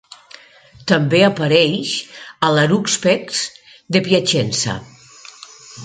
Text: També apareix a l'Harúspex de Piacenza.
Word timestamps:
També 0.91 1.19
apareix 1.25 1.93
a 2.47 2.51
l'Harúspex 2.55 3.45
de 3.97 4.05
Piacenza. 4.09 4.79